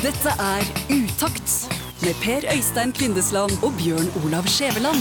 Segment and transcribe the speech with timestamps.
[0.00, 1.68] Dette er Utakt
[2.02, 5.00] med Per Øystein Kvindesland og Bjørn Olav Skjæveland.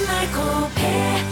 [0.00, 0.38] NRK
[0.76, 1.24] P1.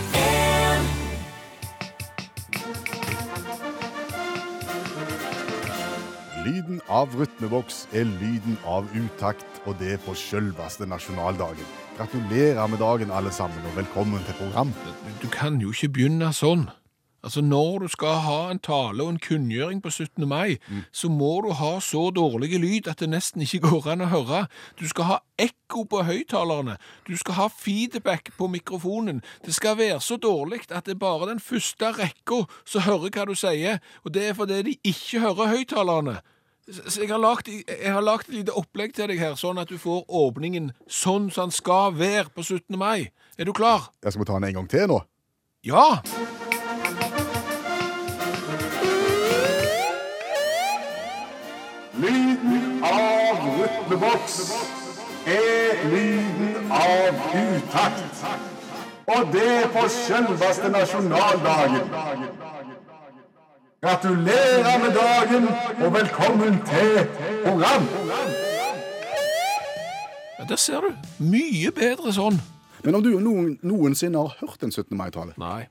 [6.47, 11.69] Lyden av rytmeboks er lyden av utakt, og det på sjølveste nasjonaldagen.
[11.99, 14.73] Gratulerer med dagen, alle sammen, og velkommen til program.
[15.23, 16.71] Du kan jo ikke begynne sånn.
[17.25, 20.29] Altså, Når du skal ha en tale og en kunngjøring på 17.
[20.29, 20.59] mai,
[20.93, 24.47] så må du ha så dårlig lyd at det nesten ikke går an å høre.
[24.81, 26.77] Du skal ha ekko på høyttalerne.
[27.07, 29.23] Du skal ha feedback på mikrofonen.
[29.47, 33.27] Det skal være så dårlig at det er bare den første rekka som hører hva
[33.31, 36.19] du sier, og det er fordi de ikke hører høyttalerne.
[36.71, 39.71] Så jeg har lagt, jeg har lagt et lite opplegg til deg her, sånn at
[39.71, 42.79] du får åpningen sånn som den skal være på 17.
[42.79, 43.11] mai.
[43.39, 43.91] Er du klar?
[44.03, 45.03] Jeg skal vi ta den en gang til nå?
[45.67, 46.03] Ja!
[53.73, 54.53] Av rytmeboks
[55.27, 58.25] er lyden av utakt.
[59.13, 61.89] Og det på selveste nasjonaldagen.
[63.83, 65.49] Gratulerer med dagen,
[65.85, 67.07] og velkommen til
[67.45, 67.89] program.
[68.09, 68.23] ja!
[70.49, 70.91] Der ser du.
[71.23, 72.39] Mye bedre sånn.
[72.83, 74.97] Men om du noen, noensinne har hørt en 17.
[74.99, 75.33] mai-tale?
[75.39, 75.69] Nei,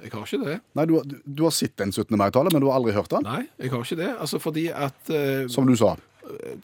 [0.00, 0.60] jeg har ikke det.
[0.78, 2.16] Nei, du, du har sett en 17.
[2.16, 3.26] mai-tale, men du har aldri hørt den?
[3.26, 4.12] Nei, jeg har ikke det.
[4.14, 5.96] Altså fordi at eh, Som du sa.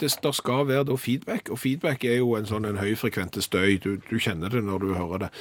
[0.01, 3.79] Det, det skal være da feedback, og feedback er jo en sånn en høyfrekvente støy.
[3.83, 5.33] Du, du kjenner det når du hører det.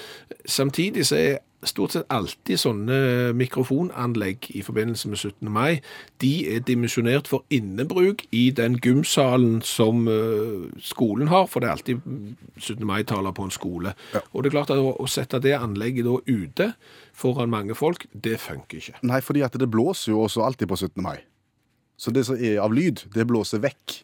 [0.46, 2.98] Samtidig så er stort sett alltid sånne
[3.38, 5.52] mikrofonanlegg i forbindelse med 17.
[5.52, 5.82] mai,
[6.22, 11.78] de er dimensjonert for innebruk i den gymsalen som eh, skolen har, for det er
[11.78, 12.06] alltid
[12.60, 12.86] 17.
[12.86, 13.96] mai-taler på en skole.
[14.32, 16.72] Og det er klart at å sette det anlegget da ute
[17.16, 19.00] foran mange folk, det funker ikke.
[19.08, 21.02] Nei, fordi at det blåser jo også alltid på 17.
[21.04, 21.18] mai.
[21.98, 24.02] Så det som er av lyd, det blåser vekk.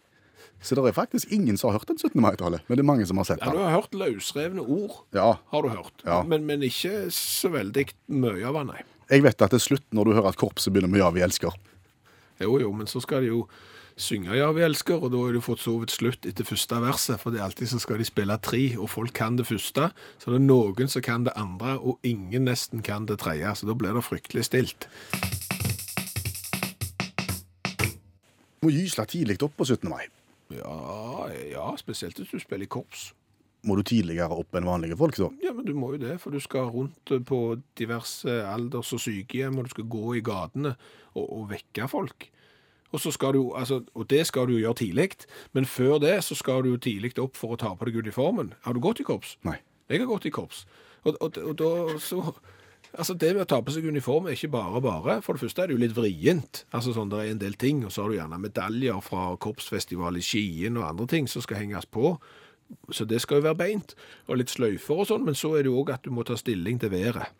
[0.62, 2.22] Så det er faktisk ingen som har hørt en 17.
[2.22, 3.50] mai-tale, men det er mange som har sett den.
[3.50, 6.22] Ja, du har hørt løsrevne ord, Ja, har du hørt, Ja.
[6.24, 8.84] men, men ikke så veldig mye av den, nei.
[9.10, 11.52] jeg vet at til slutt, når du hører at korpset begynner med Ja, vi elsker,
[12.42, 13.48] Jo, jo, men så skal de jo
[13.98, 17.20] synge Ja, vi elsker, og da har de fått så vidt slutt etter første verset,
[17.20, 19.90] for det er alltid så skal de spille tre, og folk kan det første,
[20.22, 23.66] så det er noen som kan det andre, og ingen nesten kan det tredje, så
[23.66, 24.88] da blir det fryktelig stilt.
[28.62, 29.90] må gysle tidlig opp på 17.
[29.90, 30.06] mai.
[30.58, 33.12] Ja, ja, spesielt hvis du spiller i korps.
[33.68, 35.28] Må du tidligere opp enn vanlige folk, da?
[35.44, 37.42] Ja, men du må jo det, for du skal rundt på
[37.78, 40.74] diverse alders- og sykehjem, og du skal gå i gatene
[41.14, 42.32] og, og vekke folk.
[42.92, 45.12] Og, så skal du, altså, og det skal du jo gjøre tidlig,
[45.54, 48.56] men før det så skal du jo tidlig opp for å ta på deg uniformen.
[48.66, 49.38] Har du gått i korps?
[49.48, 49.60] Nei.
[49.92, 50.66] Jeg har gått i korps.
[51.04, 52.24] Og, og, og da så
[52.92, 55.18] Altså, det med å ta på seg uniform er ikke bare bare.
[55.24, 56.66] For det første er det jo litt vrient.
[56.76, 60.18] Altså sånn, Det er en del ting, og så har du gjerne medaljer fra korpsfestival
[60.18, 62.18] i Skien og andre ting som skal henges på.
[62.92, 63.96] Så det skal jo være beint,
[64.28, 66.38] og litt sløyfer og sånn, men så er det jo òg at du må ta
[66.40, 67.32] stilling til været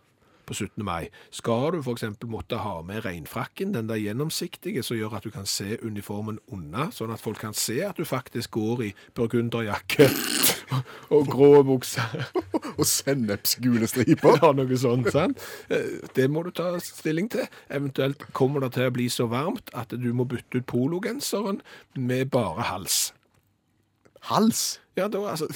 [0.46, 0.84] på 17.
[0.84, 1.08] mai.
[1.32, 2.04] Skal du f.eks.
[2.28, 6.90] måtte ha med regnfrakken, den der gjennomsiktige, som gjør at du kan se uniformen unna,
[6.92, 10.10] sånn at folk kan se at du faktisk går i burgunderjakke
[11.14, 12.28] og grå bukser.
[12.80, 14.38] Og sennepsgule striper.
[14.42, 15.42] Ja, noe sånt, sant?
[15.70, 17.48] Eh, Det må du ta stilling til.
[17.70, 21.62] Eventuelt kommer det til å bli så varmt at du må bytte ut pologenseren
[21.98, 23.12] med bare hals.
[24.32, 24.80] Hals.
[24.98, 25.50] Ja, da, altså...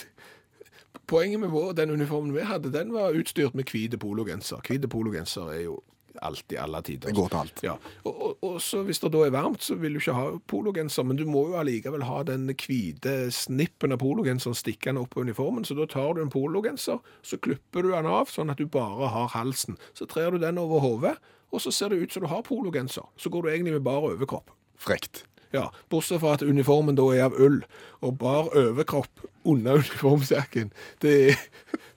[1.05, 4.57] Poenget med vår, den uniformen vi hadde, den var utstyrt med hvit pologenser.
[4.65, 5.75] Hvit pologenser er jo
[6.21, 7.09] alltid alle tider.
[7.09, 7.63] Det går til alt.
[7.65, 10.25] Ja, og, og, og så hvis det da er varmt, så vil du ikke ha
[10.51, 15.25] pologenser, men du må jo allikevel ha den hvite snippen av pologenseren stikkende opp på
[15.25, 18.67] uniformen, så da tar du en pologenser, så klipper du den av, sånn at du
[18.71, 19.79] bare har halsen.
[19.97, 21.15] Så trer du den over hodet,
[21.53, 23.07] og så ser det ut som du har pologenser.
[23.17, 24.51] Så går du egentlig med bare overkropp.
[24.81, 25.23] Frekt.
[25.55, 27.61] Ja, bortsett fra at uniformen da er av ull,
[28.03, 30.71] og bar overkropp under uniformsekken.
[31.03, 31.13] Det,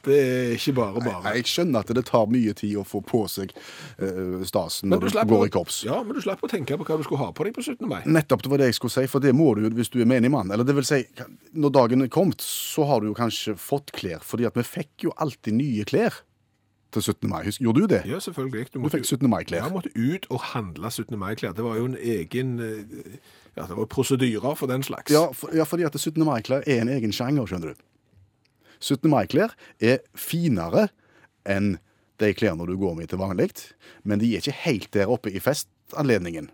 [0.06, 1.22] det er ikke bare bare.
[1.24, 5.02] Nei, Jeg skjønner at det tar mye tid å få på seg uh, stasen når
[5.04, 5.80] du, du går å- i korps.
[5.88, 7.82] Ja, men du slapp å tenke på hva du skulle ha på deg på 17.
[7.90, 8.00] mai.
[8.06, 10.08] Nettopp, det var det jeg skulle si, for det må du jo hvis du er
[10.08, 10.52] menig mann.
[10.54, 11.02] Eller det vil si,
[11.56, 15.08] når dagen er kommet, så har du jo kanskje fått klær, fordi at vi fikk
[15.08, 16.22] jo alltid nye klær
[16.94, 17.26] til 17.
[17.28, 17.42] mai.
[17.60, 17.98] Gjorde du det?
[18.08, 18.70] Ja, selvfølgelig.
[18.72, 19.26] Du fikk 17.
[19.28, 19.66] mai-klær.
[19.66, 21.18] Jeg måtte ut og handle 17.
[21.20, 21.52] mai-klær.
[21.58, 23.18] Det var jo en egen eh,
[23.58, 25.10] Ja, det var prosedyrer for den slags.
[25.10, 26.22] Ja, for, ja, fordi at 17.
[26.22, 27.84] mai-klær er en egen sjanger, skjønner du.
[28.78, 29.08] 17.
[29.10, 30.88] mai-klær er finere
[31.48, 31.76] enn
[32.22, 33.50] de klærne du går med til vanlig,
[34.06, 36.52] men de er ikke helt der oppe i festanledningen.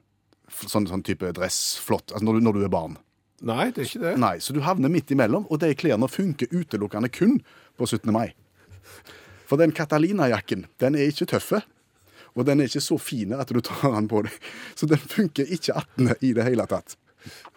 [0.49, 2.97] Sånn, sånn type dress, flott, altså når du, når du er barn.
[3.45, 4.15] Nei, det er ikke det.
[4.23, 7.39] Nei, så du havner midt imellom, og de klærne funker utelukkende kun
[7.77, 8.09] på 17.
[8.15, 8.31] mai.
[9.49, 11.61] For den Catalina-jakken, den er ikke tøffe.
[12.35, 14.37] Og den er ikke så fin at du tar den på deg.
[14.79, 16.15] Så den funker ikke 18.
[16.21, 16.97] i det hele tatt.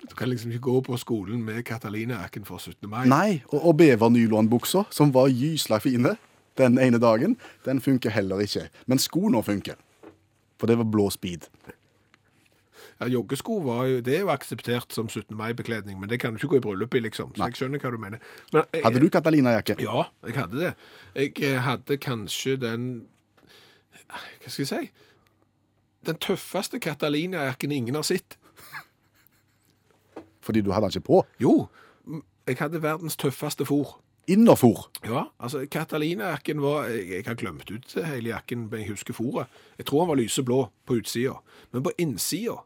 [0.10, 2.88] Du kan liksom ikke gå på skolen med Catalina-jakken for 17.
[2.90, 3.04] mai.
[3.10, 6.16] Nei, og, og bevernylonbuksa, som var gysla fine
[6.58, 7.36] den ene dagen,
[7.66, 8.70] den funker heller ikke.
[8.86, 9.76] Men skoene funker.
[10.58, 11.50] For det var blå speed.
[12.98, 15.36] Ja, Joggesko var jo, det er jo akseptert som 17.
[15.38, 17.30] mai-bekledning, men det kan du ikke gå i bryllup i, liksom.
[17.36, 17.52] Så Nei.
[17.52, 18.24] jeg skjønner hva du mener.
[18.56, 19.76] Men, jeg, Hadde du Catalina-jakke?
[19.86, 20.72] Ja, jeg hadde det.
[21.14, 22.88] Jeg eh, hadde kanskje den
[24.10, 24.90] Hva skal jeg si?
[26.08, 28.38] Den tøffeste Catalina-jakken ingen har sett.
[30.42, 31.22] Fordi du hadde den ikke på?
[31.44, 31.54] Jo,
[32.48, 33.98] jeg hadde verdens tøffeste fôr.
[34.28, 34.86] Innerfòr?
[35.08, 39.48] Ja, altså Catalina-jakken var Jeg, jeg har glemt ut hele jakken, men jeg husker fôret.
[39.80, 41.38] Jeg tror han var lyseblå på utsida,
[41.72, 42.58] men på innsida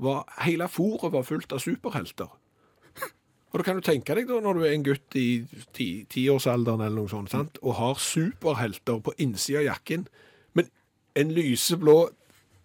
[0.00, 2.28] var hele fôret var fullt av superhelter.
[3.54, 5.44] Og da kan du tenke deg da, når du er en gutt i
[5.76, 7.58] ti- tiårsalderen eller noe sånt, sant?
[7.62, 10.08] og har superhelter på innsida av jakken,
[11.14, 11.96] en lyseblå,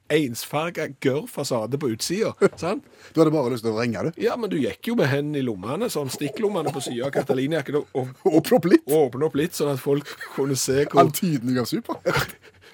[0.09, 2.33] ensfarga gørr-fasade på utsida.
[2.57, 2.85] sant?
[3.13, 4.13] Du hadde bare lyst til å ringe, det.
[4.21, 7.79] Ja, men du gikk jo med hendene i lommene, sånn stikklommene på sida av Catalina-jakken,
[7.81, 7.93] og,
[8.25, 8.87] og Åpne opp litt.
[8.89, 12.01] åpne opp litt, sånn at folk kunne se hvor, Antydning av super.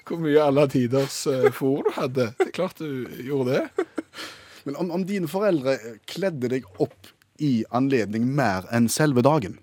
[0.08, 2.30] hvor mye alle tiders uh, fôr du hadde.
[2.40, 3.86] Det er klart du gjorde det.
[4.66, 5.76] Men om, om dine foreldre
[6.08, 7.12] kledde deg opp
[7.42, 9.60] i anledning mer enn selve dagen?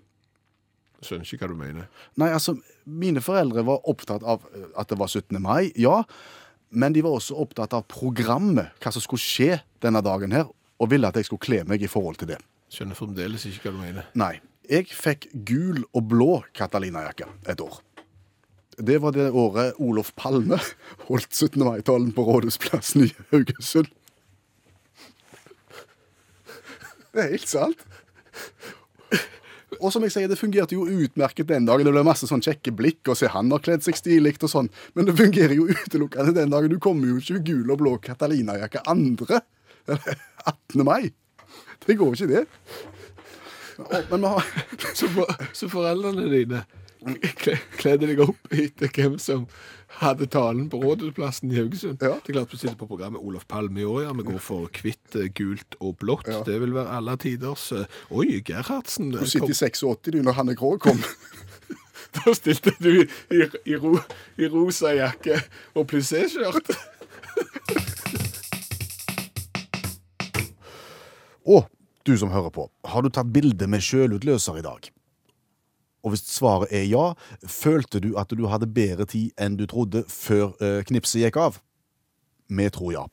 [1.03, 1.89] Skjønner ikke hva du mener.
[2.21, 2.55] Nei, altså,
[2.85, 5.37] mine foreldre var opptatt av eh, at det var 17.
[5.43, 6.01] mai, ja.
[6.73, 10.49] Men de var også opptatt av programmet, hva som skulle skje denne dagen her,
[10.81, 12.39] og ville at jeg skulle kle meg i forhold til det.
[12.73, 14.09] Skjønner fremdeles ikke hva du mener.
[14.17, 14.35] Nei.
[14.71, 17.81] Jeg fikk gul og blå Catalina-jakke et år.
[18.79, 20.57] Det var det året Olof Palme
[21.09, 21.59] holdt 17.
[21.61, 23.91] mai-talen på Rådhusplassen i Haugesund.
[27.13, 27.83] Det er helt sant.
[29.83, 31.83] Og som jeg sier, det fungerte jo utmerket den dagen.
[31.83, 34.69] Det ble masse sånn kjekke blikk, og se han har kledd seg stilig og sånn.
[34.95, 36.71] Men det fungerer jo utelukkende den dagen.
[36.71, 39.43] Du kommer jo ikke i gul og blå Catalina-jakke andre.
[39.91, 40.85] 18.
[40.87, 41.11] mai.
[41.83, 42.45] Det går ikke, det.
[44.09, 44.47] Men vi har
[44.99, 46.63] Så, for, så foreldrene dine
[47.81, 49.45] kledde deg opp etter hvem som
[49.99, 52.01] hadde talen på Rådhusplassen i Haugesund.
[52.01, 52.15] Ja.
[52.23, 54.13] Det er klart vi sitter på programmet Olof Palme i år, ja.
[54.17, 56.29] Vi går for hvitt, eh, gult og blått.
[56.31, 56.41] Ja.
[56.47, 59.11] Det vil være alle tiders eh, Oi, Gerhardsen.
[59.13, 61.03] Du eh, sitter kom- i 86 du når Hanne Krogh kom.
[62.13, 63.95] Da stilte du i, i, ro,
[64.37, 65.39] i rosa jakke
[65.73, 66.69] og plissé-skjørt.
[71.49, 71.65] Og
[72.05, 74.91] du som hører på, har du tatt bilde med sjølutløser i dag?
[76.03, 77.13] Og hvis svaret er ja,
[77.47, 81.61] følte du at du hadde bedre tid enn du trodde før eh, knipset gikk av?
[82.53, 83.03] Vi tror ja.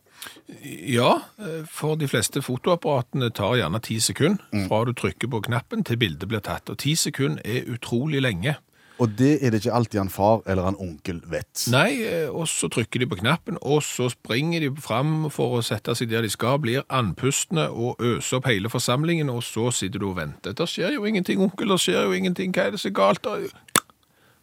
[0.91, 5.87] Ja, eh, for de fleste fotoapparatene tar gjerne ti sekunder fra du trykker på knappen
[5.87, 6.69] til bildet blir tatt.
[6.69, 8.59] Og ti sekunder er utrolig lenge.
[9.01, 11.65] Og det er det ikke alltid en far eller en onkel vet.
[11.73, 15.63] Nei, eh, og så trykker de på knappen, og så springer de fram for å
[15.65, 20.05] sette seg der de skal, blir andpustne og øser opp hele forsamlingen, og så sitter
[20.05, 20.53] du og venter.
[20.57, 23.25] Det skjer jo ingenting, onkel, det skjer jo ingenting, hva er det så galt?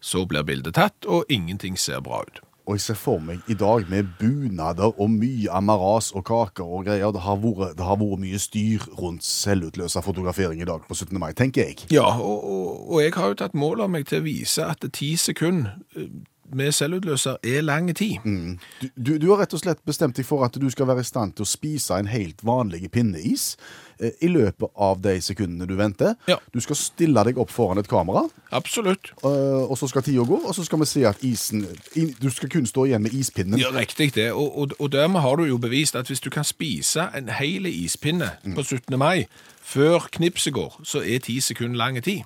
[0.01, 2.41] Så blir bildet tatt, og ingenting ser bra ut.
[2.67, 6.83] Og jeg ser for meg i dag med bunader og mye amaras og kaker og
[6.89, 7.13] greier.
[7.15, 11.15] Det har vært, det har vært mye styr rundt selvutløsa fotografering i dag på 17.
[11.15, 11.87] mai, tenker jeg.
[11.95, 14.83] Ja, og, og, og jeg har jo tatt mål av meg til å vise at
[14.93, 16.11] ti sekunder eh,
[16.55, 18.23] med selvutløser er lang tid.
[18.23, 21.07] Du, du, du har rett og slett bestemt deg for at du skal være i
[21.07, 23.55] stand til å spise en helt vanlig pinneis
[23.99, 26.15] eh, i løpet av de sekundene du venter.
[26.29, 26.37] Ja.
[26.53, 28.23] Du skal stille deg opp foran et kamera,
[28.55, 29.11] Absolutt.
[29.23, 31.65] eh, og så skal tida gå, og så skal vi se at isen
[31.99, 33.59] in, Du skal kun stå igjen med ispinnen.
[33.59, 34.31] Ja, riktig det.
[34.31, 37.65] Og, og, og dermed har du jo bevist at hvis du kan spise en hel
[37.69, 38.97] ispinne på 17.
[38.97, 39.25] mai
[39.67, 42.23] før knipset går, så er ti sekunder lang tid.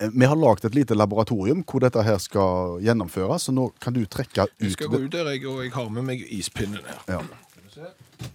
[0.00, 4.00] Vi har lagd et lite laboratorium hvor dette her skal gjennomføres, så nå kan du
[4.08, 7.02] trekke ut Jeg skal gå ut der, jeg, og jeg har med meg ispinnen her.
[7.10, 7.20] Ja.
[7.52, 8.30] Skal vi se.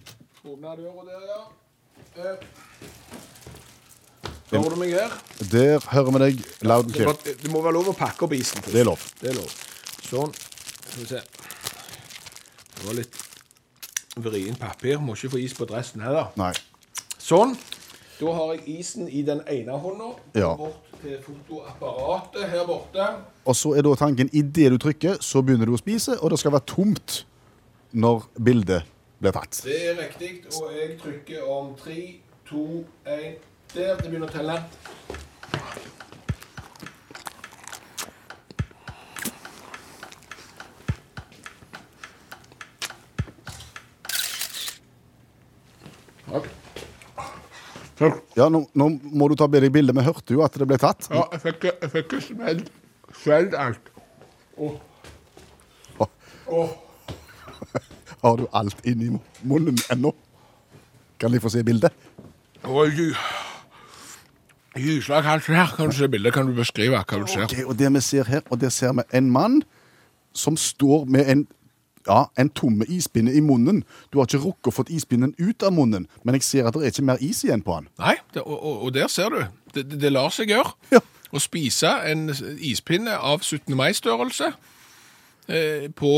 [0.46, 1.40] Åpne døra der, ja.
[2.16, 2.36] Der.
[4.52, 5.14] Hører du meg her?
[5.50, 7.16] Der hører vi deg loud and clear.
[7.26, 8.62] det må være lov å pakke opp isen.
[8.70, 9.02] Det er lov.
[9.18, 9.50] Det er lov.
[10.06, 10.30] Sånn.
[10.86, 11.22] Skal vi se.
[12.76, 13.18] Det var litt
[14.22, 15.02] vrient papir.
[15.02, 16.30] Må ikke få is på dressen heller.
[16.38, 16.52] Nei.
[17.18, 17.56] Sånn.
[18.16, 20.12] Da har jeg isen i den ene hånda.
[20.34, 20.54] Ja.
[20.56, 23.08] Bort til fotoapparatet her borte.
[23.44, 26.40] Og så er da tanken idet du trykker, så begynner du å spise, og det
[26.40, 27.18] skal være tomt
[27.92, 28.88] når bildet
[29.20, 29.60] blir tatt.
[29.64, 32.00] Det er riktig, og jeg trykker om tre,
[32.48, 33.36] to, én
[33.74, 33.96] Der.
[33.96, 34.54] Det begynner å telle.
[48.36, 49.94] Ja, nå, nå må du ta bedre bilde.
[49.96, 51.08] Vi hørte jo at det ble tatt.
[51.12, 52.68] Ja, jeg fikk, jeg fikk smelt,
[53.22, 53.92] smelt alt.
[54.56, 54.76] Oh.
[56.46, 56.68] Oh.
[58.22, 59.10] Har du alt inni
[59.42, 60.12] munnen ennå?
[61.20, 61.92] Kan de få se bildet?
[62.66, 62.92] Og
[64.76, 65.40] gysla her.
[65.40, 66.34] Kan du se bildet?
[66.34, 67.48] Kan du beskrive hva du ser?
[67.48, 69.62] Ok, og det vi ser her, og der ser vi en mann
[70.36, 71.46] som står med en
[72.06, 73.82] ja, en tomme ispinne i munnen.
[74.12, 76.86] Du har ikke rukket å få ispinnen ut av munnen, men jeg ser at det
[76.86, 77.90] er ikke mer is igjen på han.
[78.02, 79.42] Nei, det, og, og der ser du.
[79.74, 80.72] Det, det, det lar seg gjøre.
[80.94, 81.02] Ja.
[81.34, 82.30] Å spise en
[82.62, 83.74] ispinne av 17.
[83.76, 84.52] mai-størrelse
[85.50, 86.12] eh, på,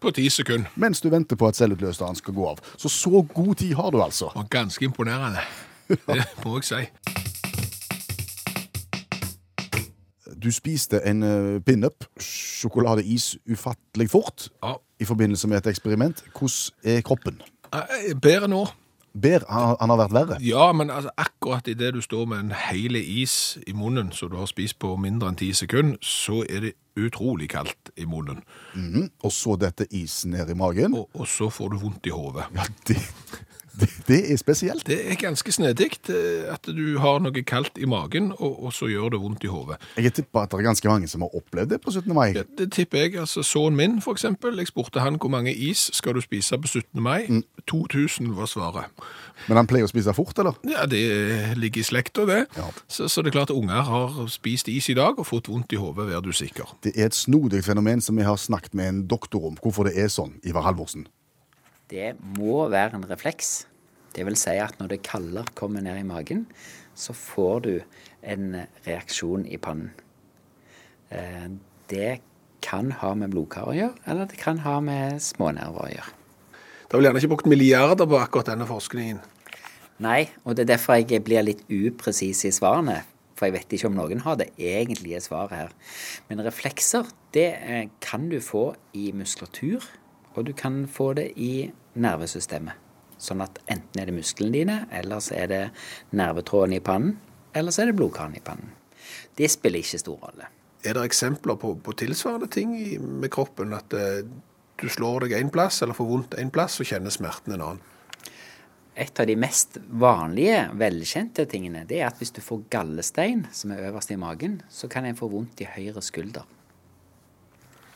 [0.00, 0.76] på 10 sekunder.
[0.80, 2.62] Mens du venter på at selvutløseren skal gå av.
[2.76, 4.30] Så så god tid har du altså.
[4.36, 5.42] Og ganske imponerende.
[5.88, 7.29] Det må jeg si.
[10.40, 14.74] Du spiste en uh, pinup, sjokoladeis, ufattelig fort Ja.
[15.00, 16.22] i forbindelse med et eksperiment.
[16.32, 17.42] Hvordan er kroppen?
[17.74, 18.66] Eh, Bedre nå.
[19.20, 20.36] Ber, han, han har vært verre.
[20.40, 24.36] Ja, men altså, akkurat idet du står med en hel is i munnen, som du
[24.38, 28.44] har spist på mindre enn ti sekunder, så er det utrolig kaldt i munnen.
[28.74, 29.08] Mhm.
[29.26, 30.94] Og så dette isen ned i magen.
[30.94, 32.46] Og, og så får du vondt i hodet.
[32.54, 33.00] Ja, det,
[34.08, 34.86] det, er spesielt.
[34.86, 35.90] Det er ganske snedig
[36.50, 39.80] at du har noe kaldt i magen, og, og så gjør det vondt i hodet.
[39.96, 42.14] Jeg tipper at det er ganske mange som har opplevd det på 17.
[42.14, 42.32] mai.
[42.36, 43.16] Det, det tipper jeg.
[43.20, 44.58] altså Sønnen min, for eksempel.
[44.58, 47.02] Jeg spurte han hvor mange is skal du spise på 17.
[47.02, 47.28] mai.
[47.70, 49.04] 2000 var svaret.
[49.48, 50.58] Men han pleier å spise fort, eller?
[50.68, 52.42] Ja, det ligger i slekta, det.
[52.56, 52.68] Ja.
[52.88, 55.72] Så, så det er klart at unger har spist is i dag og fått vondt
[55.72, 56.76] i hodet, vær du sikker.
[56.84, 59.58] Det er et snodig fenomen som vi har snakket med en doktor om.
[59.60, 61.06] Hvorfor det er sånn, Ivar Halvorsen.
[61.90, 63.64] Det må være en refleks.
[64.14, 66.46] Det vil si at når det kalde kommer ned i magen,
[66.94, 67.74] så får du
[68.22, 69.92] en reaksjon i pannen.
[71.10, 71.50] Eh,
[71.90, 72.20] Det
[72.62, 76.12] kan ha med blodkar å gjøre, eller det kan ha med smånerver å gjøre.
[76.84, 79.18] Det har vel gjerne ikke brukt milliarder på akkurat denne forskningen.
[80.00, 83.00] Nei, og det er derfor jeg blir litt upresis i svarene.
[83.34, 85.74] For jeg vet ikke om noen har det egentlige svaret her.
[86.28, 89.86] Men reflekser, det eh, kan du få i muskulatur,
[90.34, 92.89] og du kan få det i nervesystemet.
[93.20, 95.64] Sånn at enten er det musklene dine, eller så er det
[96.16, 97.18] nervetråden i pannen,
[97.52, 98.72] eller så er det blodkaren i pannen.
[99.36, 100.48] Det spiller ikke stor rolle.
[100.80, 103.74] Er det eksempler på, på tilsvarende ting i, med kroppen?
[103.76, 104.22] At uh,
[104.80, 107.82] du slår deg én plass, eller får vondt én plass, og kjenner smerten en annen?
[109.00, 113.72] Et av de mest vanlige, velkjente tingene, det er at hvis du får gallestein, som
[113.72, 116.48] er øverst i magen, så kan en få vondt i høyre skulder.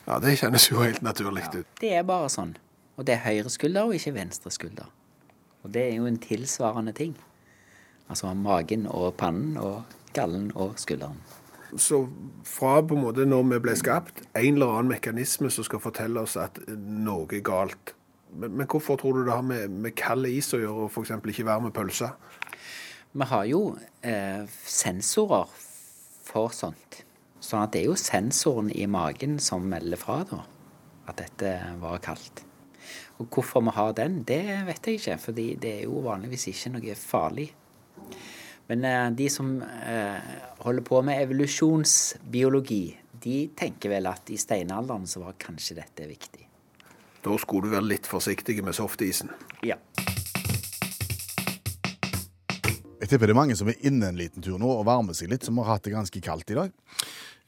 [0.04, 1.72] Ja, det kjennes jo helt naturlig ut.
[1.80, 2.54] Det er bare sånn.
[2.94, 4.92] Og det er høyre skulder og ikke venstre skulder.
[5.64, 7.16] Og det er jo en tilsvarende ting.
[8.08, 9.82] Altså magen og pannen og
[10.14, 11.18] gallen og skulderen.
[11.76, 12.04] Så
[12.46, 16.22] fra på en måte når vi ble skapt, en eller annen mekanisme som skal fortelle
[16.22, 17.94] oss at noe er galt.
[18.34, 21.16] Men, men hvorfor tror du det har med, med kald is å gjøre, og f.eks.
[21.32, 22.12] ikke være med pølse?
[23.14, 23.60] Vi har jo
[24.02, 25.50] eh, sensorer
[26.24, 27.02] for sånt.
[27.42, 30.40] Sånn at det er jo sensoren i magen som melder fra da,
[31.10, 32.44] at dette var kaldt.
[33.18, 36.74] Og hvorfor vi har den, det vet jeg ikke, fordi det er jo vanligvis ikke
[36.76, 37.48] noe farlig.
[38.70, 42.84] Men eh, de som eh, holder på med evolusjonsbiologi,
[43.24, 46.48] de tenker vel at i steinalderen så var kanskje dette viktig.
[47.24, 49.30] Da skulle du være litt forsiktig med softisen.
[49.64, 49.78] Ja.
[53.04, 55.28] Jeg tipper det er mange som er inne en liten tur nå og varmer seg
[55.32, 56.74] litt, som har hatt det ganske kaldt i dag.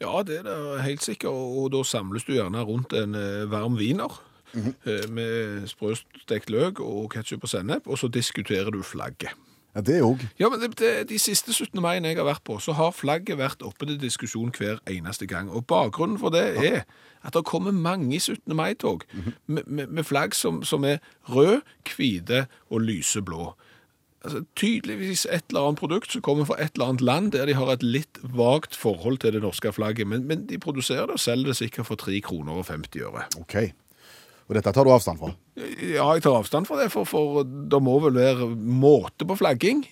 [0.04, 3.46] Ja, det er det helt sikkert, og og da samles du gjerne rundt en eh,
[3.48, 4.12] varm wiener
[4.56, 9.34] eh, med sprøstekt løk og ketsjup og sennep, og så diskuterer du flagget.
[9.76, 10.22] Ja, det òg.
[10.40, 11.82] Ja, men det, det, De siste 17.
[11.84, 15.50] maiene jeg har vært på, så har flagget vært oppe til diskusjon hver eneste gang.
[15.52, 16.80] Og Bakgrunnen for det er
[17.26, 18.56] at det kommer mange 17.
[18.56, 19.04] mai-tog
[19.46, 20.96] med, med, med flagg som, som er
[21.28, 21.60] rød,
[21.96, 23.52] hvite og lyseblå.
[24.24, 27.54] Altså, tydeligvis et eller annet produkt som kommer fra et eller annet land der de
[27.54, 31.20] har et litt vagt forhold til det norske flagget, men, men de produserer det og
[31.20, 33.26] selger det sikkert for 3 kroner og 50 øre.
[33.38, 33.54] OK.
[34.46, 35.32] Og dette tar du avstand fra?
[35.56, 39.82] Ja, jeg tar avstand fra det, for, for det må vel være måte på flagging.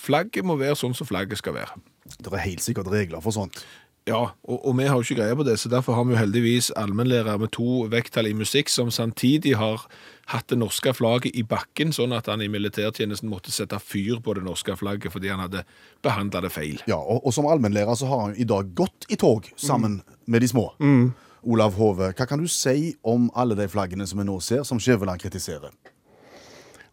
[0.00, 1.80] Flagget må være sånn som flagget skal være.
[2.18, 3.62] Det er helt sikkert regler for sånt.
[4.04, 6.20] Ja, og, og vi har jo ikke greie på det, så derfor har vi jo
[6.20, 9.86] heldigvis allmennlærer med to vekttall i musikk som samtidig har
[10.28, 14.36] hatt det norske flagget i bakken, sånn at han i militærtjenesten måtte sette fyr på
[14.36, 15.64] det norske flagget fordi han hadde
[16.04, 16.82] behandla det feil.
[16.90, 20.44] Ja, og, og som allmennlærer så har han i dag gått i tog sammen med
[20.44, 20.68] de små.
[21.44, 24.80] Olav Hove, hva kan du si om alle de flaggene som vi nå ser, som
[24.80, 25.72] Skjæveland kritiserer?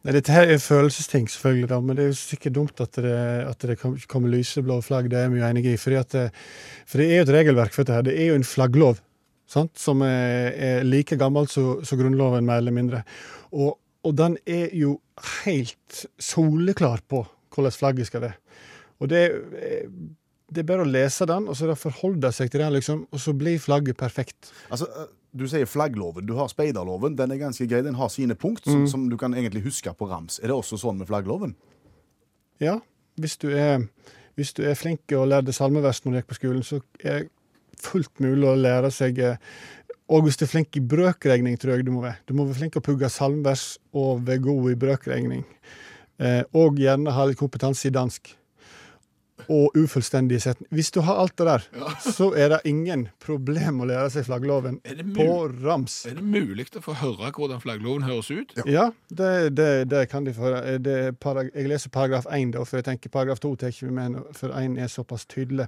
[0.01, 3.13] Nei, Dette her er følelsesting, selvfølgelig, da, men det er jo sikkert dumt at det,
[3.46, 3.75] at det
[4.10, 5.12] kommer lyseblå flagg.
[5.13, 5.77] Det er vi jo enige i.
[5.77, 6.15] Fordi at
[6.89, 7.93] for det er jo et regelverk for dette.
[8.00, 8.08] her.
[8.08, 8.98] Det er jo en flagglov
[9.51, 9.75] sant?
[9.77, 13.03] som er, er like gammel som Grunnloven, mer eller mindre.
[13.51, 14.96] Og, og den er jo
[15.43, 17.22] helt soleklar på
[17.53, 18.39] hvordan flagget skal være.
[19.01, 19.86] Og det, er-
[20.51, 23.20] det er bare å lese den, og så det forholde seg til den, liksom, og
[23.24, 24.51] så blir flagget perfekt.
[24.70, 26.25] Altså, eh, Du sier flaggloven.
[26.27, 27.13] Du har speiderloven.
[27.15, 27.79] Den er ganske grei.
[27.86, 30.41] Den har sine punkt som, som du kan egentlig huske på rams.
[30.43, 31.53] Er det også sånn med flaggloven?
[32.60, 32.74] Ja,
[33.15, 33.86] hvis du er,
[34.36, 37.29] hvis du er flink og lærte salmevers når du gikk på skolen, så er det
[37.79, 39.39] fullt mulig å lære seg eh,
[40.12, 42.20] Og hvis du er flink i brøkregning, tror jeg du må være.
[42.27, 45.46] Du må være flink til å pugge salmevers og være god i brøkregning.
[46.20, 48.36] Eh, og gjerne ha litt kompetanse i dansk.
[49.50, 50.74] Og ufullstendige setninger.
[50.75, 51.65] Hvis du har alt det der,
[52.17, 54.79] så er det ingen problem å lære seg flaggloven
[55.15, 55.27] på
[55.63, 56.01] rams.
[56.10, 58.55] Er det mulig å få høre hvordan flaggloven høres ut?
[58.69, 60.50] Ja, det, det, det kan de få.
[60.50, 60.77] høre.
[60.81, 63.95] Det er jeg leser paragraf 1, da, for jeg tenker paragraf 2 tar ikke vi
[63.98, 65.67] med, for 1 er såpass tydelig.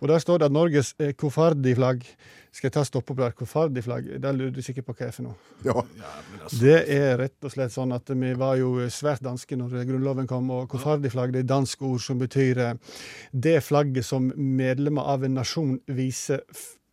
[0.00, 2.06] Og Der står det at Norges eh, kofardi-flagg
[2.54, 3.32] Skal jeg ta stoppe på der?
[3.34, 5.34] Kofardi-flagg, det lurer du sikkert på hva er for noe.
[5.66, 5.74] Ja.
[5.98, 9.82] Ja, altså, Det er rett og slett sånn at vi var jo svært danske når
[9.88, 12.94] Grunnloven kom, og kofardi-flagg det er dansk ord som betyr eh,
[13.32, 16.44] det flagget som medlemmer av en nasjon viser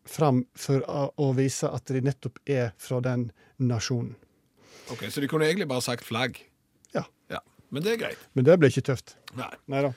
[0.09, 0.81] fram for
[1.21, 3.29] å vise at de nettopp er fra den
[3.61, 4.15] nasjonen.
[4.89, 6.41] ok, Så de kunne egentlig bare sagt flagg?
[7.71, 8.23] Men det er greit.
[8.35, 9.15] Men det blir ikke tøft.
[9.39, 9.51] Nei.
[9.71, 9.91] Da.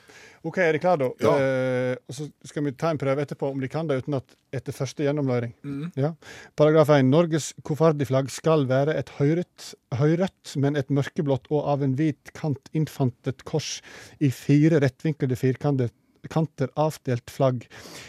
[0.46, 1.08] OK, er de klare, da?
[1.24, 1.32] Ja.
[1.42, 4.36] Eh, og så skal vi ta en prøve etterpå om de kan det uten at
[4.54, 5.56] etter første gjennomløring.
[5.98, 6.12] Ja.
[6.60, 7.08] Paragraf 1.
[7.08, 12.70] Norges kofardi-flagg skal være et høyrødt, høyrødt, men et mørkeblått og av en hvit kant
[12.76, 13.80] innfantet kors
[14.22, 15.90] i fire rettvinklede firkanter
[16.32, 17.66] kanter avdelt flagg,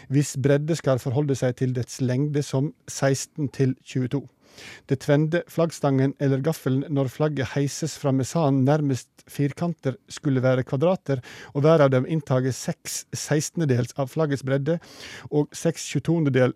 [0.08, 4.22] hvis bredde skal forholde seg til dets lengde som 16 til 22.
[4.90, 11.22] Det tvende flaggstangen eller gaffelen når flagget heises fra mesanen nærmest firkanter skulle være kvadrater,
[11.54, 14.78] og hver av dem inntage seks sekstendedels av flaggets bredde
[15.30, 16.54] og seks tjuetondedel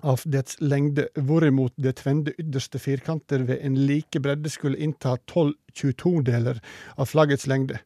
[0.00, 5.54] av dets lengde, hvorimot det tvende ytterste firkanter ved en like bredde skulle innta tolv
[5.74, 6.60] 22-deler
[6.96, 7.78] av flaggets lengde.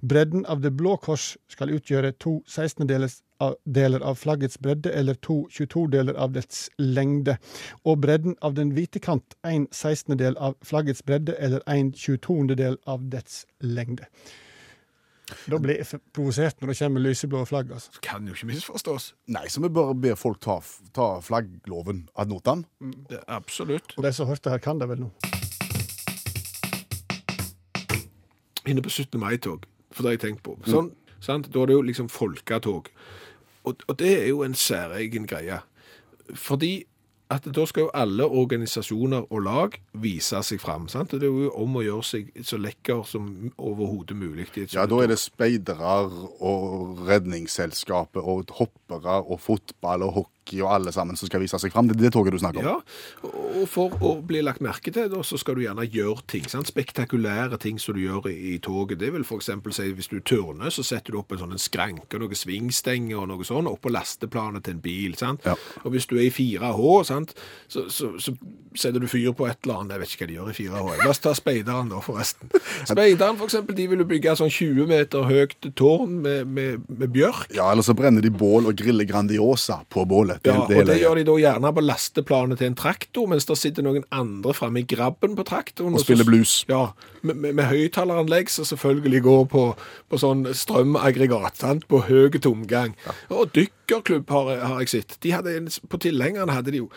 [0.00, 6.16] Bredden av det blå kors skal utgjøre to 16-deler av, flaggets bredde, eller to 22-deler
[6.18, 7.36] av dets lengde.
[7.84, 13.06] Og bredden av den hvite kant en 16-del av flaggets bredde, eller en 22-del av
[13.12, 14.10] dets lengde.
[15.50, 17.70] Da blir jeg provosert når det kommer lyseblå flagg.
[17.74, 17.90] altså.
[17.96, 19.08] Det kan jo ikke misforstås.
[19.34, 20.60] Nei, så vi bare ber folk ta,
[20.94, 22.64] ta flaggloven ad notam.
[23.10, 23.96] Det, absolutt.
[23.96, 25.10] Og de som hørte her, kan det vel nå.
[28.66, 29.18] Inne på 17.
[29.22, 30.56] mai-tog, for det har jeg tenkt på.
[30.66, 31.50] Sånn, sant?
[31.54, 32.90] Da er det jo liksom folketog.
[33.66, 35.60] Og, og det er jo en særegen greie.
[36.34, 36.72] Fordi
[37.32, 40.86] at da skal jo alle organisasjoner og lag vise seg fram.
[40.92, 41.10] Sant?
[41.10, 44.46] Det er jo om å gjøre seg så lekker som overhodet mulig.
[44.70, 45.96] Ja, da er det speidere
[46.44, 51.72] og Redningsselskapet og hoppere og fotball og hockey og alle sammen som skal vise seg
[51.74, 51.88] fram.
[51.90, 52.68] Det er det toget du snakker om.
[52.68, 56.46] Ja, og for å bli lagt merke til, da, så skal du gjerne gjøre ting.
[56.50, 56.70] Sant?
[56.70, 59.00] Spektakulære ting som du gjør i, i toget.
[59.02, 59.50] Det vil f.eks.
[59.76, 63.46] si hvis du turner, så setter du opp en sånn skranke, noen svingstenger og noe
[63.46, 65.16] sånt oppå lasteplanet til en bil.
[65.18, 65.46] Sant?
[65.46, 65.56] Ja.
[65.84, 67.34] Og hvis du er i 4H, sant?
[67.72, 68.34] Så, så, så
[68.76, 69.96] setter du fyr på et eller annet.
[69.96, 70.96] Jeg vet ikke hva de gjør i 4H.
[71.02, 72.52] La oss ta speideren, da, forresten.
[72.92, 77.12] Speideren, for eksempel, de vil jo bygge sånn 20 meter høyt tårn med, med, med
[77.14, 77.54] bjørk.
[77.56, 80.35] Ja, eller så brenner de bål og griller Grandiosa på bålet.
[80.42, 83.48] Det, Ja, det og det gjør de da gjerne på lasteplanet til en traktor, mens
[83.48, 85.96] det sitter noen andre framme i grabben på traktoren.
[85.96, 86.64] Og spiller blues.
[86.70, 86.90] Ja,
[87.22, 89.66] med, med, med høyttaleranlegg som selvfølgelig går på,
[90.10, 91.86] på sånn strømaggregat, sant?
[91.90, 92.96] på høy tomgang.
[93.30, 95.18] Og dykkerklubb har, har jeg sett.
[95.22, 96.90] De hadde på tilhengerne hadde de jo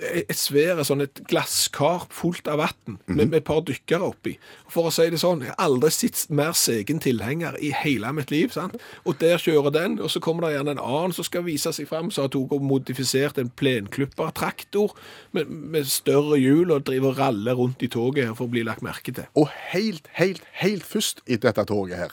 [0.00, 3.16] et svære sånn et glasskar fullt av vann Mhm.
[3.16, 4.38] med, med et par dykkere oppi.
[4.68, 8.30] For å si det sånn, jeg har aldri sett mer segen tilhenger i hele mitt
[8.30, 8.52] liv.
[8.52, 8.76] sant?
[9.04, 11.86] Og der kjører den, og så kommer det gjerne en annen som skal vise seg
[11.88, 14.94] fram, så har tatt og modifisert en plenklippertraktor
[15.32, 18.62] med, med større hjul og driver og raller rundt i toget her for å bli
[18.66, 19.26] lagt merke til.
[19.36, 22.10] Og helt, helt, helt først i dette toget her,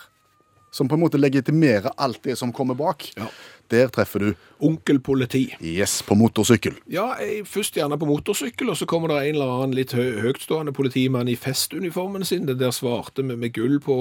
[0.77, 3.27] som på en måte legitimerer alt det som kommer bak, Ja.
[3.73, 4.27] der treffer du
[4.63, 5.41] Onkel politi.
[5.61, 6.77] Yes på motorsykkel.
[6.89, 10.05] Ja, jeg, først gjerne på motorsykkel, og så kommer det en eller annen litt hø
[10.23, 13.97] høytstående politimann i festuniformen sin, det der svarte med, med gull på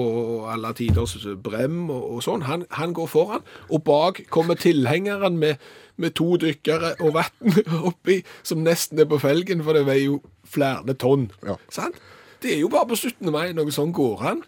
[0.49, 2.45] alle tiders brem og, og sånn.
[2.47, 5.57] Han, han går foran, og bak kommer tilhengeren med,
[5.97, 7.59] med to dykkere og vann
[7.91, 11.27] oppi, som nesten er på felgen, for det veier jo flere tonn.
[11.45, 11.57] Ja.
[11.73, 11.99] Sant?
[12.41, 13.31] Det er jo bare på 17.
[13.33, 14.43] mai noe sånn går an.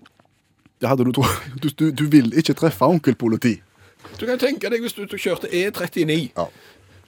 [0.80, 1.26] Det hadde du, tro
[1.64, 3.58] du, du, du vil ikke treffe onkel politi.
[4.20, 6.46] Du kan tenke deg hvis du, du kjørte E39 Ja.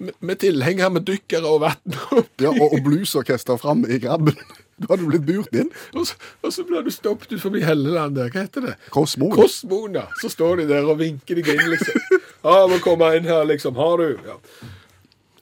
[0.01, 2.43] med, med tilhenger med dykkere og vann oppi.
[2.43, 4.36] Ja, og, og bluesorkester framme i grabben.
[4.81, 5.67] Du hadde blitt burt inn.
[5.93, 8.31] Og så, og så blir du stoppet ut forbi Helleland der.
[8.34, 8.71] Hva heter det?
[8.89, 9.27] Kosmo.
[9.29, 10.07] Kostmoen, ja.
[10.23, 11.99] Så står de der og vinker deg inn, liksom.
[12.47, 13.77] Ja, må komme inn her, liksom.
[13.77, 14.15] Har du?
[14.25, 14.39] Ja.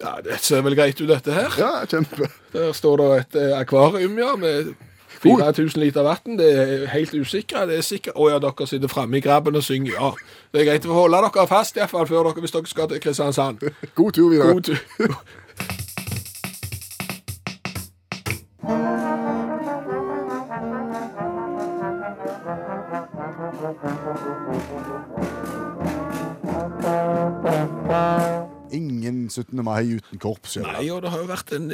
[0.04, 1.56] ja, det ser vel greit ut, dette her.
[1.56, 2.28] Ja, kjempe.
[2.52, 4.74] Der står det et eh, akvarium, ja, med
[5.22, 6.38] 4000 liter vann.
[6.40, 7.66] Det er helt usikre.
[7.68, 9.94] Det er sikkert Å ja, dere sitter framme i grabben og synger.
[9.98, 10.12] Ja,
[10.54, 13.68] det er greit å holde dere fast, iallfall, før dere, hvis dere skal til Kristiansand.
[14.00, 14.54] God tur videre.
[14.54, 15.20] God tur.
[29.30, 29.64] 17.
[29.66, 30.58] mai uten korps.
[30.60, 30.78] Eller?
[30.78, 31.70] Nei, og det har jo vært en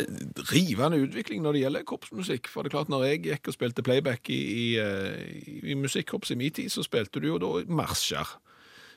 [0.51, 2.49] rivende utvikling når det gjelder korpsmusikk.
[2.51, 6.33] For det er klart, når jeg gikk og spilte playback i, i, eh, i musikkorps
[6.33, 8.35] i min tid, så spilte du jo da marsjer.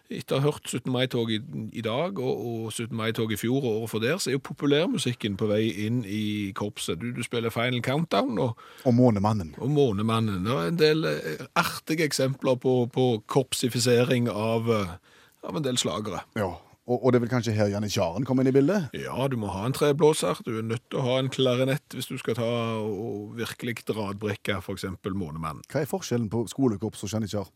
[0.08, 0.86] Etter å ha hørt 17.
[0.88, 1.36] mai-tog i,
[1.76, 2.94] i dag og, og 17.
[2.96, 6.22] mai-tog i fjor og året for der, så er jo populærmusikken på vei inn i
[6.56, 6.96] korpset.
[7.02, 9.50] Du, du spiller Final Countdown og, Og Månemannen.
[9.60, 10.46] og Månemannen.
[10.48, 14.96] Det er en del eh, artige eksempler på, på korpsifisering av, eh,
[15.44, 16.22] av en del slagere.
[16.40, 16.54] Ja.
[16.88, 18.88] Og, og det er vel kanskje her janitsjaren kommer inn i bildet?
[18.96, 22.08] Ja, du må ha en treblåser, du er nødt til å ha en klarinett hvis
[22.08, 22.48] du skal ta
[22.80, 25.66] og virkelig radbrikke, for eksempel Månemannen.
[25.68, 27.50] Hva er forskjellen på skolekorps og janitsjar?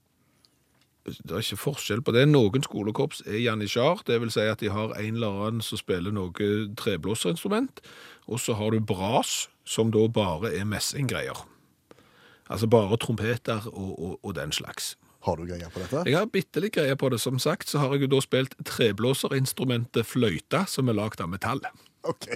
[1.03, 2.29] Det er ikke forskjell på det.
[2.31, 6.15] Noen skolekorps er janitsjar, det vil si at de har en eller annen som spiller
[6.15, 7.81] noe treblåserinstrument,
[8.29, 11.41] og så har du bras, som da bare er messinggreier.
[12.53, 14.93] Altså bare trompeter og, og, og den slags.
[15.23, 16.03] Har du greier på dette?
[16.11, 17.21] Jeg har bitte litt greie på det.
[17.23, 21.63] Som sagt så har jeg jo da spilt treblåserinstrumentet fløyte, som er lagd av metall.
[22.09, 22.27] Ok.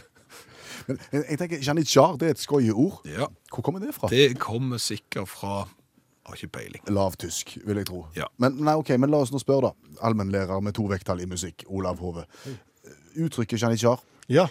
[0.87, 3.01] Men jeg, tenker, janitsjar det er et skøye ord.
[3.11, 4.11] Ja, Hvor kommer det fra?
[4.13, 5.65] Det kommer sikkert fra
[6.27, 6.83] Har ikke peiling.
[6.91, 8.05] Lavtysk, vil jeg tro.
[8.19, 8.27] Ja.
[8.43, 9.99] Men, nei, ok, men la oss nå spørre, da.
[10.07, 12.25] Allmennlærer med to vekttall i musikk, Olav Hove.
[13.15, 14.03] Uttrykket janitsjar.
[14.27, 14.49] Ja,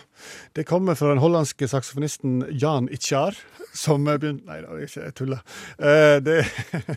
[0.55, 3.35] det kommer fra den hollandske saksofonisten Jan Itjar,
[3.75, 5.41] som begynte Nei da, det jeg tuller.
[5.75, 6.37] Eh, det,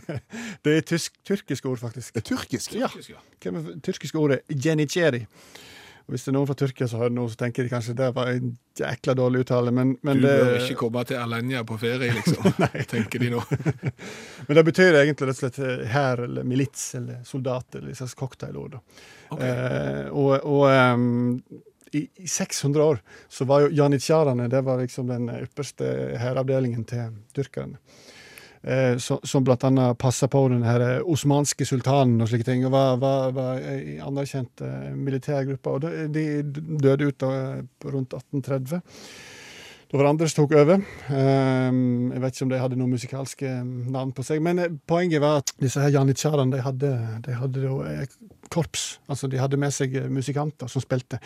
[0.65, 2.15] det er tysk, tyrkisk ord, faktisk.
[2.15, 2.77] Det er tyrkisk.
[2.79, 2.91] Ja.
[3.43, 5.25] Er det tyrkiske ordet janiceri?
[6.09, 8.07] Og Hvis det er noen fra Tyrkia som hører noe, så tenker de kanskje det
[8.17, 11.77] var en jækla dårlig uttale, men, men, Du det, bør ikke komme til Alanya på
[11.83, 12.47] ferie, liksom.
[12.95, 13.43] tenker de nå.
[14.47, 18.01] men det betyr egentlig rett og slett eh, hær eller milits eller soldat eller et
[18.01, 18.79] slags cocktailord.
[19.29, 19.51] Okay.
[19.51, 21.19] Eh, og og ehm,
[21.93, 25.89] i, i 600 år så var jo janitsjarene det var liksom den ypperste
[26.21, 27.79] hæravdelingen til tyrkerne.
[28.63, 32.67] Eh, som blant annet passa på den her eh, osmanske sultanen og slike ting.
[32.67, 35.75] Og var, var, var ei anerkjent eh, militærgruppe.
[35.75, 37.31] Og de, de døde ut da,
[37.87, 38.83] rundt 1830.
[39.89, 40.83] Da var det andre som tok over.
[41.09, 44.43] Jeg vet ikke om de hadde noen musikalske navn på seg.
[44.45, 46.91] Men poenget var at disse her janitsjarene de hadde,
[47.25, 47.63] de hadde
[48.53, 48.99] korps.
[49.09, 51.21] Altså de hadde med seg eh, musikanter som spilte.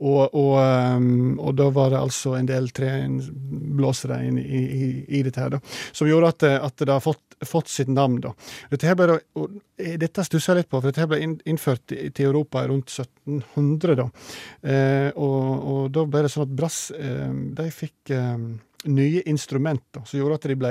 [0.00, 5.22] Og, og, ehm, og da var det altså en del treblåsere inn i, i, i
[5.26, 5.60] dette her, da.
[5.92, 8.32] Som gjorde at, det- at det har fått, fått sitt navn, da.
[8.72, 12.26] Dette her ble, og, eh, dette stusser jeg litt på, for dette ble innført til
[12.30, 14.08] Europa rundt 1700, da.
[14.62, 18.36] Eh, og, og da ble det sånn at brass eh, de fikk eh,
[18.90, 20.70] nye instrumenter som gjorde at de ble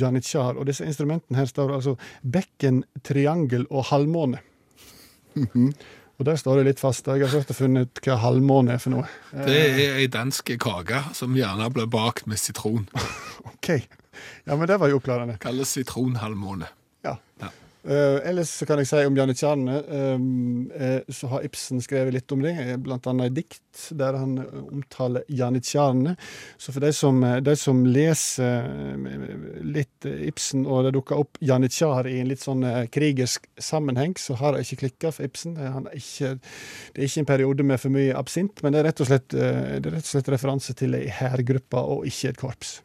[0.00, 0.56] janitsjar.
[0.56, 4.40] Og disse instrumentene her står altså bekken, triangel og halvmåne.
[6.20, 7.06] Og der står det litt fast.
[7.08, 9.06] Jeg har å finne ut hva halvmåne er for noe.
[9.32, 12.84] Eh, Det er ei dansk kake som gjerne blir bakt med sitron.
[13.54, 13.70] OK.
[14.44, 15.38] Ja, men det var jo oppklarende.
[15.40, 16.68] Kalles sitronhalvmåne.
[17.06, 17.14] Ja.
[17.40, 17.48] Ja.
[17.80, 20.24] Eh, ellers kan jeg si om janitsjarene, uh,
[20.76, 24.34] eh, så har Ibsen skrevet litt om det, eh, blant annet i dikt, der han
[24.42, 26.12] eh, omtaler janitsjarene.
[26.60, 31.22] Så for de som, eh, de som leser eh, litt eh, Ibsen, og det dukker
[31.24, 35.30] opp janitsjar i en litt sånn eh, krigersk sammenheng, så har det ikke klikka for
[35.30, 35.56] Ibsen.
[35.56, 36.34] Eh, er ikke,
[36.92, 39.32] det er ikke en periode med for mye absint, men det er rett og slett,
[39.32, 42.80] eh, det er rett og slett referanse til ei hærgruppe og ikke et korps.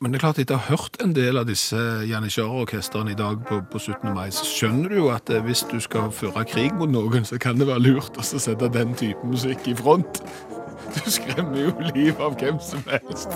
[0.00, 3.40] Men det er klart, etter å ha hørt en del av disse janitsjarorkestrene i dag
[3.48, 4.12] på, på 17.
[4.14, 7.38] mai, så skjønner du jo at eh, hvis du skal føre krig mot noen, så
[7.42, 10.22] kan det være lurt å sette den type musikk i front.
[10.94, 13.34] Du skremmer jo livet av hvem som helst.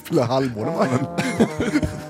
[0.00, 2.00] Spiller halvmånemannen.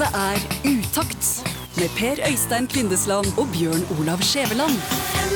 [0.00, 1.42] Dette er Utakt
[1.76, 4.76] med Per Øystein Kvindesland og Bjørn Olav Skjæveland.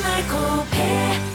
[0.01, 0.33] NRK
[0.73, 1.34] P3